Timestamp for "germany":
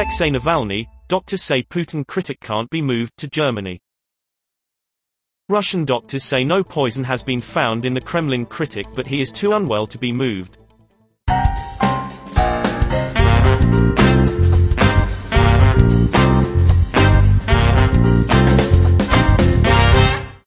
3.28-3.78